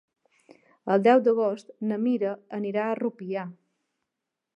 [0.93, 3.45] El deu d'agost na Mira anirà a Rupià.